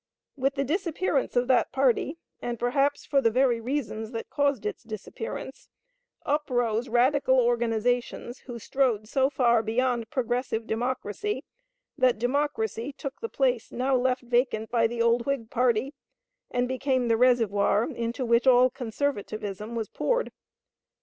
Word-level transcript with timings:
With 0.35 0.55
the 0.55 0.63
disappearance 0.63 1.35
of 1.35 1.47
that 1.49 1.71
party 1.71 2.17
and 2.41 2.57
perhaps 2.57 3.05
for 3.05 3.21
the 3.21 3.29
very 3.29 3.61
reasons 3.61 4.09
that 4.13 4.31
caused 4.31 4.65
its 4.65 4.81
disappearance 4.81 5.69
up 6.25 6.49
rose 6.49 6.89
radical 6.89 7.39
organizations 7.39 8.39
who 8.47 8.57
strode 8.57 9.07
so 9.07 9.29
far 9.29 9.61
beyond 9.61 10.09
progressive 10.09 10.65
Democracy 10.65 11.43
that 11.99 12.17
Democracy 12.17 12.91
took 12.91 13.21
the 13.21 13.29
place 13.29 13.71
now 13.71 13.95
left 13.95 14.23
vacant 14.23 14.71
by 14.71 14.87
the 14.87 15.03
old 15.03 15.27
Whig 15.27 15.51
party, 15.51 15.93
and 16.49 16.67
became 16.67 17.07
the 17.07 17.15
reservoir 17.15 17.87
into 17.87 18.25
which 18.25 18.47
all 18.47 18.71
conservatism 18.71 19.75
was 19.75 19.87
poured. 19.87 20.31